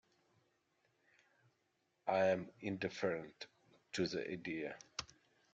I 2.07 2.29
am 2.29 2.49
indifferent 2.61 3.45
to 3.93 4.07
the 4.07 4.27
idea. 4.31 4.75